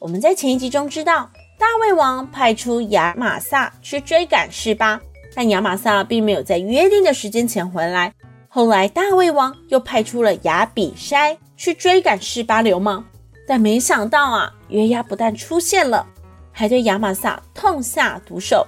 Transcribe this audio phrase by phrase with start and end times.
[0.00, 5.00] 我们在前一集中知道，大胃王派出亚玛撒去追赶示巴，
[5.34, 8.14] 但亚玛撒并没有在约定的时间前回来。
[8.48, 13.04] 后来大胃王又派出了亚比筛去追赶示巴流氓，
[13.44, 16.06] 但没想到啊，约押不但出现了，
[16.52, 18.64] 还对亚玛撒痛下毒手。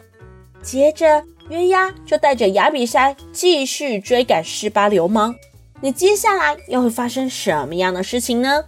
[0.63, 5.33] 接着约押就带着亚比筛继续追赶示巴流氓。
[5.81, 8.65] 那接下来又会发生什么样的事情呢？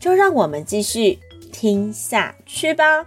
[0.00, 1.18] 就让我们继续。
[1.58, 3.06] 听下去吧。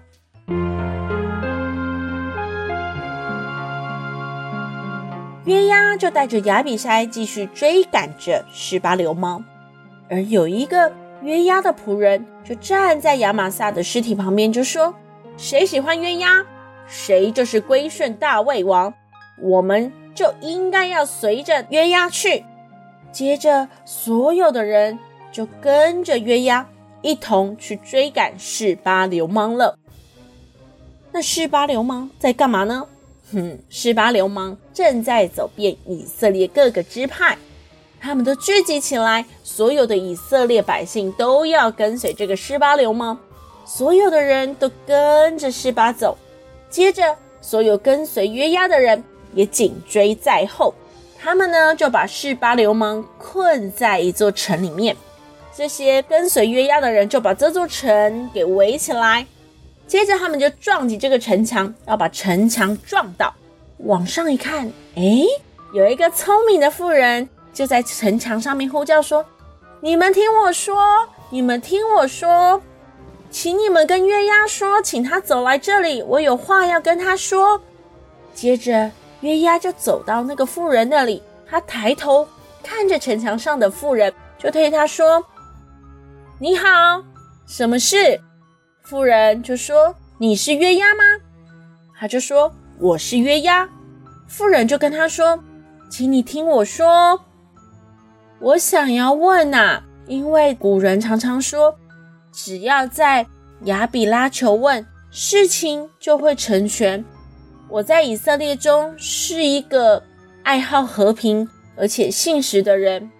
[5.46, 9.44] 约押就带着亚比筛继续追赶着十八流氓，
[10.10, 14.96] 而有一个约押的仆人就站在亚玛撒的尸体旁边，就说
[15.38, 16.44] ：“谁喜欢约押，
[16.88, 18.92] 谁就是归顺大卫王，
[19.40, 22.44] 我们就应该要随着约押去。”
[23.14, 24.98] 接着，所有的人
[25.32, 26.68] 就跟着约押。
[27.02, 29.78] 一同去追赶示巴流氓了。
[31.12, 32.86] 那示巴流氓在干嘛呢？
[33.32, 37.38] 哼，示巴流氓正在走遍以色列各个支派，
[38.00, 43.18] 他们都聚集起来，所有的以色列百姓都要跟随这个示巴流氓，
[43.66, 46.18] 所有的人都跟着示巴走。
[46.70, 50.74] 接着，所有跟随约押的人也紧追在后，
[51.18, 54.96] 他们呢就把示巴流氓困在一座城里面。
[55.60, 59.28] 这些跟随约押的人就把这座城给围起来，
[59.86, 63.34] 接着他们就撞击这个城墙，要把城墙撞倒。
[63.80, 65.26] 往上一看，诶，
[65.74, 69.26] 有一个聪明的妇人就在城墙上面呼叫说
[69.84, 72.62] ：“你们听我说，你们听我说，
[73.30, 77.62] 请你们跟约押说，请他走来这里，我有话要跟他说。”
[78.34, 78.90] 接着
[79.20, 82.26] 约押就走到那个妇人那里，他抬头
[82.64, 85.22] 看着城墙上的妇人，就对他说。
[86.42, 87.04] 你好，
[87.46, 88.22] 什么事？
[88.84, 91.04] 妇人就说：“你是约押吗？”
[92.00, 93.68] 他就说：“我是约押。”
[94.26, 95.38] 妇人就跟他说
[95.92, 97.20] ：“请你听我说，
[98.40, 101.78] 我想要问呐，因为古人常常说，
[102.32, 103.28] 只要在
[103.66, 107.04] 亚比拉求问，事情就会成全。
[107.68, 110.02] 我在以色列中是一个
[110.44, 113.12] 爱好和平而且信实的人，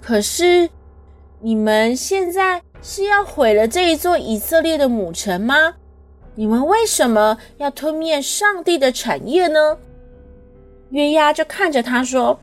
[0.00, 0.70] 可是。”
[1.40, 5.74] 你们现在是要毁了这一座以色列的母城吗？
[6.34, 9.76] 你们为什么要吞灭上帝的产业呢？
[10.90, 12.38] 约押就看着他说：“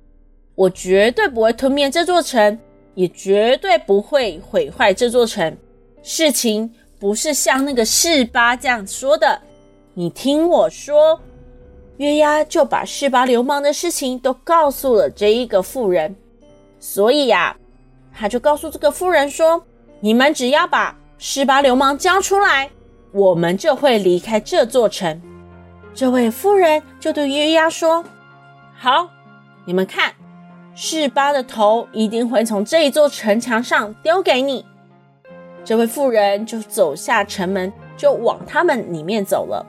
[0.56, 2.60] 我绝对不会吞灭这座城，
[2.94, 5.58] 也绝对不会毁坏这座城。
[6.04, 9.42] 事情不是像那个示巴这样说的。
[9.96, 11.20] 你听我说。”
[11.98, 16.16] 约押就把示巴流氓的事情都告诉了这一个妇人。
[16.80, 17.58] 所以呀。
[18.14, 19.66] 他就告诉这个妇人说
[20.00, 22.70] ：“你们只要把示巴流氓交出来，
[23.12, 25.22] 我们就会离开这座城。”
[25.96, 28.04] 这位妇人就对约押说
[28.76, 29.10] ：“好，
[29.66, 30.14] 你们看，
[30.76, 34.66] 示巴的头一定会从这一座城墙上丢给你。”
[35.66, 39.66] 这位妇人就走下城门，就往他们里面走了。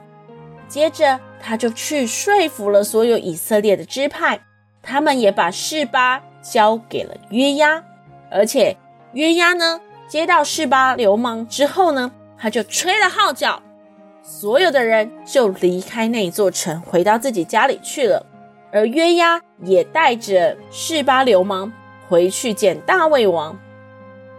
[0.66, 4.40] 接着，他就去说服了所有以色列的支派，
[4.82, 7.84] 他们也把示巴交给了约押。
[8.30, 8.76] 而且
[9.12, 13.62] 约押呢，接到示巴流氓之后呢，他就吹了号角，
[14.22, 18.26] 所有的人就离开那座城，回到自己家里去了。
[18.72, 21.72] 而约押也带着示巴流氓
[22.08, 23.56] 回去见大卫王。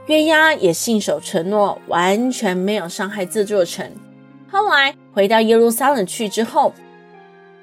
[0.07, 3.89] 约押也信守承诺，完全没有伤害这座城。
[4.51, 6.73] 后来回到耶路撒冷去之后，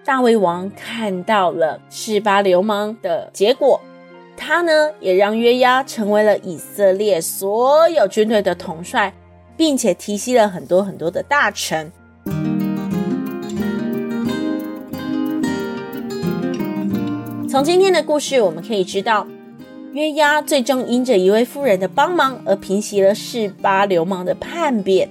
[0.04, 3.80] 大卫王看到了示巴流氓的结果。
[4.36, 9.14] 他呢，也让约押成为了以色列所有军队的统帅，
[9.56, 11.92] 并且提携了很多很多的大臣。
[17.48, 19.26] 从今天的故事，我们可以知道，
[19.92, 25.08] 约押最终因着一位妇人的帮忙而平息了示巴流氓的叛变，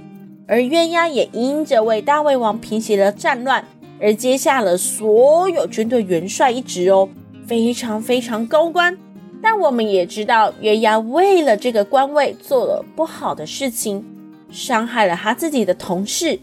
[0.47, 3.63] 而约押也因着为大卫王平息了战乱，
[4.01, 7.07] 而接下了所有军队元帅一职哦，
[7.47, 8.97] 非常非常高官。
[9.41, 14.05] 但我们也知道，约押为了这个官位做了不好的事情，
[14.51, 16.39] 伤害了他自己的同事，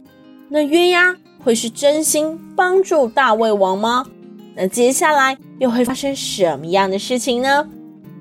[0.48, 4.04] 那约押会是真心帮助大卫王吗？
[4.56, 7.68] 那接下来又会发生什么样的事情呢？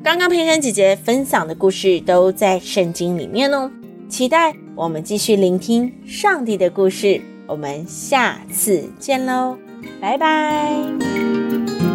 [0.03, 3.69] 刚刚佩珊姐姐分享的故事都在圣经里面哦，
[4.07, 7.19] 期待我们继续聆听上帝的故事。
[7.47, 9.57] 我们下次见喽，
[9.99, 11.86] 拜拜。